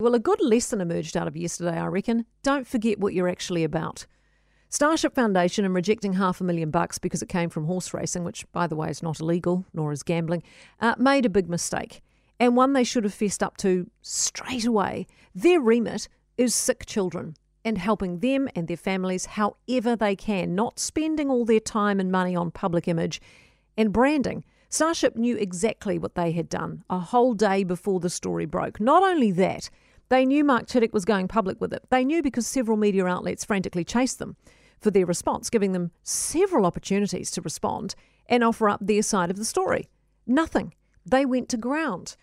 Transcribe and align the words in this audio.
Well, 0.00 0.14
a 0.14 0.18
good 0.18 0.40
lesson 0.40 0.80
emerged 0.80 1.14
out 1.14 1.28
of 1.28 1.36
yesterday, 1.36 1.78
I 1.78 1.84
reckon. 1.84 2.24
Don't 2.42 2.66
forget 2.66 2.98
what 2.98 3.12
you're 3.12 3.28
actually 3.28 3.64
about. 3.64 4.06
Starship 4.70 5.14
Foundation, 5.14 5.66
in 5.66 5.74
rejecting 5.74 6.14
half 6.14 6.40
a 6.40 6.44
million 6.44 6.70
bucks 6.70 6.96
because 6.96 7.20
it 7.20 7.28
came 7.28 7.50
from 7.50 7.66
horse 7.66 7.92
racing, 7.92 8.24
which, 8.24 8.50
by 8.50 8.66
the 8.66 8.74
way, 8.74 8.88
is 8.88 9.02
not 9.02 9.20
illegal, 9.20 9.66
nor 9.74 9.92
is 9.92 10.02
gambling, 10.02 10.42
uh, 10.80 10.94
made 10.96 11.26
a 11.26 11.28
big 11.28 11.50
mistake, 11.50 12.00
and 12.38 12.56
one 12.56 12.72
they 12.72 12.82
should 12.82 13.04
have 13.04 13.12
fessed 13.12 13.42
up 13.42 13.58
to 13.58 13.90
straight 14.00 14.64
away. 14.64 15.06
Their 15.34 15.60
remit 15.60 16.08
is 16.38 16.54
sick 16.54 16.86
children 16.86 17.36
and 17.62 17.76
helping 17.76 18.20
them 18.20 18.48
and 18.56 18.68
their 18.68 18.78
families 18.78 19.26
however 19.26 19.96
they 19.96 20.16
can, 20.16 20.54
not 20.54 20.78
spending 20.78 21.28
all 21.28 21.44
their 21.44 21.60
time 21.60 22.00
and 22.00 22.10
money 22.10 22.34
on 22.34 22.50
public 22.52 22.88
image 22.88 23.20
and 23.76 23.92
branding. 23.92 24.44
Starship 24.70 25.16
knew 25.16 25.36
exactly 25.36 25.98
what 25.98 26.14
they 26.14 26.32
had 26.32 26.48
done 26.48 26.84
a 26.88 27.00
whole 27.00 27.34
day 27.34 27.64
before 27.64 28.00
the 28.00 28.08
story 28.08 28.46
broke. 28.46 28.80
Not 28.80 29.02
only 29.02 29.32
that, 29.32 29.68
they 30.10 30.26
knew 30.26 30.44
Mark 30.44 30.66
Chittick 30.66 30.92
was 30.92 31.04
going 31.04 31.28
public 31.28 31.60
with 31.60 31.72
it. 31.72 31.84
They 31.88 32.04
knew 32.04 32.22
because 32.22 32.46
several 32.46 32.76
media 32.76 33.06
outlets 33.06 33.44
frantically 33.44 33.84
chased 33.84 34.18
them 34.18 34.36
for 34.80 34.90
their 34.90 35.06
response, 35.06 35.48
giving 35.48 35.72
them 35.72 35.92
several 36.02 36.66
opportunities 36.66 37.30
to 37.30 37.40
respond 37.40 37.94
and 38.26 38.44
offer 38.44 38.68
up 38.68 38.80
their 38.82 39.02
side 39.02 39.30
of 39.30 39.36
the 39.36 39.44
story. 39.44 39.88
Nothing. 40.26 40.74
They 41.06 41.24
went 41.24 41.48
to 41.50 41.56
ground. 41.56 42.16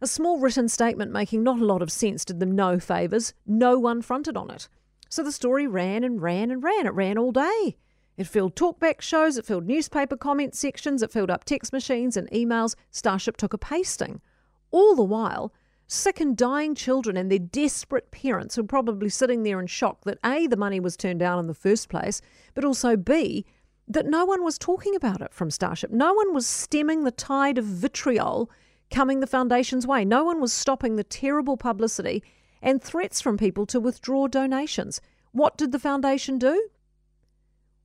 A 0.00 0.06
small 0.06 0.38
written 0.38 0.68
statement 0.68 1.12
making 1.12 1.42
not 1.42 1.60
a 1.60 1.64
lot 1.64 1.82
of 1.82 1.92
sense 1.92 2.24
did 2.24 2.40
them 2.40 2.52
no 2.52 2.78
favours. 2.78 3.34
No 3.46 3.78
one 3.78 4.02
fronted 4.02 4.36
on 4.36 4.50
it. 4.50 4.68
So 5.08 5.22
the 5.22 5.32
story 5.32 5.66
ran 5.66 6.04
and 6.04 6.20
ran 6.20 6.50
and 6.50 6.62
ran. 6.62 6.86
It 6.86 6.94
ran 6.94 7.18
all 7.18 7.32
day. 7.32 7.76
It 8.16 8.26
filled 8.26 8.56
talkback 8.56 9.02
shows, 9.02 9.36
it 9.36 9.44
filled 9.44 9.66
newspaper 9.66 10.16
comment 10.16 10.54
sections, 10.54 11.02
it 11.02 11.12
filled 11.12 11.30
up 11.30 11.44
text 11.44 11.70
machines 11.70 12.16
and 12.16 12.30
emails. 12.30 12.74
Starship 12.90 13.36
took 13.36 13.52
a 13.52 13.58
pasting. 13.58 14.22
All 14.70 14.94
the 14.94 15.02
while, 15.02 15.52
sick 15.86 16.20
and 16.20 16.36
dying 16.36 16.74
children 16.74 17.16
and 17.16 17.30
their 17.30 17.38
desperate 17.38 18.10
parents 18.10 18.54
who 18.54 18.62
were 18.62 18.68
probably 18.68 19.08
sitting 19.08 19.42
there 19.42 19.60
in 19.60 19.66
shock 19.66 20.04
that 20.04 20.18
A, 20.24 20.46
the 20.46 20.56
money 20.56 20.80
was 20.80 20.96
turned 20.96 21.20
down 21.20 21.38
in 21.38 21.46
the 21.46 21.54
first 21.54 21.88
place, 21.88 22.20
but 22.54 22.64
also 22.64 22.96
B, 22.96 23.44
that 23.88 24.06
no 24.06 24.24
one 24.24 24.42
was 24.42 24.58
talking 24.58 24.96
about 24.96 25.20
it 25.20 25.32
from 25.32 25.50
Starship. 25.50 25.90
No 25.90 26.12
one 26.12 26.34
was 26.34 26.46
stemming 26.46 27.04
the 27.04 27.12
tide 27.12 27.58
of 27.58 27.64
vitriol 27.64 28.50
coming 28.90 29.20
the 29.20 29.26
Foundation's 29.26 29.86
way. 29.86 30.04
No 30.04 30.24
one 30.24 30.40
was 30.40 30.52
stopping 30.52 30.96
the 30.96 31.04
terrible 31.04 31.56
publicity 31.56 32.22
and 32.62 32.82
threats 32.82 33.20
from 33.20 33.36
people 33.36 33.66
to 33.66 33.78
withdraw 33.78 34.26
donations. 34.26 35.00
What 35.32 35.56
did 35.56 35.70
the 35.70 35.78
Foundation 35.78 36.38
do? 36.38 36.68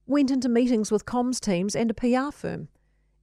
Went 0.08 0.32
into 0.32 0.50
meetings 0.50 0.92
with 0.92 1.06
comms 1.06 1.40
teams 1.40 1.76
and 1.76 1.92
a 1.92 1.94
PR 1.94 2.32
firm. 2.32 2.70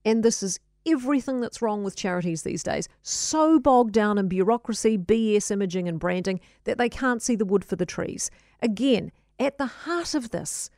And 0.05 0.23
this 0.23 0.41
is 0.41 0.59
everything 0.85 1.41
that's 1.41 1.61
wrong 1.61 1.83
with 1.83 1.95
charities 1.95 2.43
these 2.43 2.63
days. 2.63 2.87
So 3.01 3.59
bogged 3.59 3.93
down 3.93 4.17
in 4.17 4.27
bureaucracy, 4.27 4.97
BS 4.97 5.51
imaging, 5.51 5.87
and 5.87 5.99
branding 5.99 6.39
that 6.63 6.77
they 6.77 6.89
can't 6.89 7.21
see 7.21 7.35
the 7.35 7.45
wood 7.45 7.63
for 7.63 7.75
the 7.75 7.85
trees. 7.85 8.29
Again, 8.61 9.11
at 9.39 9.57
the 9.57 9.65
heart 9.65 10.15
of 10.15 10.31
this 10.31 10.69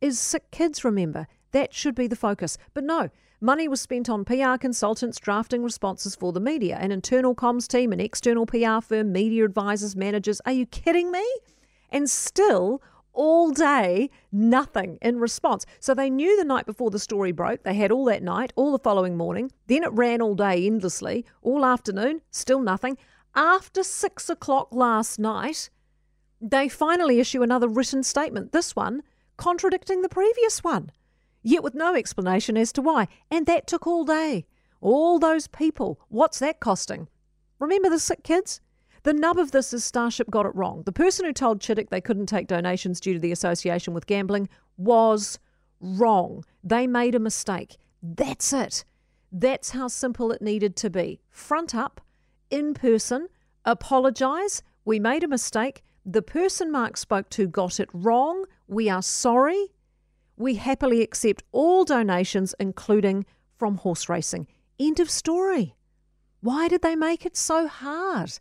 is 0.00 0.18
sick 0.18 0.50
kids, 0.50 0.84
remember. 0.84 1.26
That 1.52 1.72
should 1.72 1.94
be 1.94 2.06
the 2.06 2.16
focus. 2.16 2.58
But 2.74 2.84
no, 2.84 3.10
money 3.40 3.68
was 3.68 3.80
spent 3.80 4.08
on 4.08 4.24
PR 4.24 4.56
consultants 4.58 5.18
drafting 5.18 5.62
responses 5.62 6.14
for 6.14 6.32
the 6.32 6.40
media, 6.40 6.78
an 6.80 6.92
internal 6.92 7.34
comms 7.34 7.68
team, 7.68 7.92
an 7.92 8.00
external 8.00 8.46
PR 8.46 8.80
firm, 8.80 9.12
media 9.12 9.44
advisors, 9.44 9.96
managers. 9.96 10.40
Are 10.44 10.52
you 10.52 10.66
kidding 10.66 11.10
me? 11.10 11.24
And 11.90 12.08
still, 12.08 12.82
all 13.12 13.50
day, 13.50 14.10
nothing 14.30 14.98
in 15.02 15.18
response. 15.18 15.66
So 15.80 15.94
they 15.94 16.10
knew 16.10 16.36
the 16.36 16.44
night 16.44 16.66
before 16.66 16.90
the 16.90 16.98
story 16.98 17.32
broke, 17.32 17.62
they 17.62 17.74
had 17.74 17.92
all 17.92 18.04
that 18.06 18.22
night, 18.22 18.52
all 18.56 18.72
the 18.72 18.78
following 18.78 19.16
morning. 19.16 19.52
Then 19.66 19.82
it 19.82 19.92
ran 19.92 20.22
all 20.22 20.34
day 20.34 20.66
endlessly, 20.66 21.24
all 21.42 21.64
afternoon, 21.64 22.22
still 22.30 22.60
nothing. 22.60 22.96
After 23.34 23.82
six 23.82 24.28
o'clock 24.28 24.68
last 24.72 25.18
night, 25.18 25.70
they 26.40 26.68
finally 26.68 27.20
issue 27.20 27.42
another 27.42 27.68
written 27.68 28.02
statement, 28.02 28.52
this 28.52 28.74
one 28.74 29.02
contradicting 29.36 30.02
the 30.02 30.08
previous 30.08 30.62
one, 30.62 30.90
yet 31.42 31.62
with 31.62 31.74
no 31.74 31.94
explanation 31.94 32.56
as 32.56 32.72
to 32.72 32.82
why. 32.82 33.08
And 33.30 33.46
that 33.46 33.66
took 33.66 33.86
all 33.86 34.04
day. 34.04 34.46
All 34.80 35.18
those 35.18 35.46
people, 35.46 36.00
what's 36.08 36.38
that 36.40 36.60
costing? 36.60 37.08
Remember 37.58 37.88
the 37.88 37.98
sick 37.98 38.22
kids? 38.22 38.60
The 39.04 39.12
nub 39.12 39.38
of 39.38 39.50
this 39.50 39.72
is 39.72 39.84
Starship 39.84 40.30
got 40.30 40.46
it 40.46 40.54
wrong. 40.54 40.82
The 40.84 40.92
person 40.92 41.24
who 41.24 41.32
told 41.32 41.60
Chittick 41.60 41.90
they 41.90 42.00
couldn't 42.00 42.26
take 42.26 42.46
donations 42.46 43.00
due 43.00 43.14
to 43.14 43.18
the 43.18 43.32
association 43.32 43.94
with 43.94 44.06
gambling 44.06 44.48
was 44.76 45.40
wrong. 45.80 46.44
They 46.62 46.86
made 46.86 47.16
a 47.16 47.18
mistake. 47.18 47.78
That's 48.00 48.52
it. 48.52 48.84
That's 49.32 49.70
how 49.70 49.88
simple 49.88 50.30
it 50.30 50.40
needed 50.40 50.76
to 50.76 50.90
be. 50.90 51.20
Front 51.30 51.74
up, 51.74 52.00
in 52.50 52.74
person, 52.74 53.28
apologise. 53.64 54.62
We 54.84 55.00
made 55.00 55.24
a 55.24 55.28
mistake. 55.28 55.82
The 56.06 56.22
person 56.22 56.70
Mark 56.70 56.96
spoke 56.96 57.28
to 57.30 57.48
got 57.48 57.80
it 57.80 57.88
wrong. 57.92 58.44
We 58.68 58.88
are 58.88 59.02
sorry. 59.02 59.68
We 60.36 60.56
happily 60.56 61.02
accept 61.02 61.42
all 61.50 61.84
donations, 61.84 62.54
including 62.60 63.24
from 63.56 63.78
horse 63.78 64.08
racing. 64.08 64.46
End 64.78 65.00
of 65.00 65.10
story. 65.10 65.74
Why 66.40 66.68
did 66.68 66.82
they 66.82 66.96
make 66.96 67.24
it 67.24 67.36
so 67.36 67.66
hard? 67.66 68.38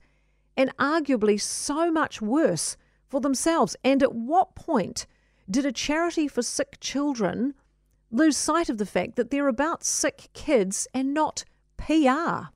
And 0.56 0.76
arguably 0.78 1.40
so 1.40 1.92
much 1.92 2.22
worse 2.22 2.78
for 3.08 3.20
themselves. 3.22 3.76
And 3.84 4.02
at 4.02 4.14
what 4.14 4.56
point 4.56 5.06
did 5.50 5.66
a 5.66 5.72
charity 5.72 6.28
for 6.28 6.42
sick 6.42 6.78
children 6.80 7.54
lose 8.12 8.38
sight 8.38 8.70
of 8.70 8.78
the 8.78 8.86
fact 8.86 9.16
that 9.16 9.32
they're 9.32 9.48
about 9.48 9.84
sick 9.84 10.30
kids 10.34 10.88
and 10.94 11.14
not 11.14 11.44
PR? 11.78 12.52